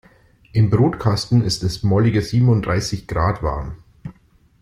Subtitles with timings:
[0.51, 3.83] Im Brutkasten ist es mollige siebenunddreißig Grad warm.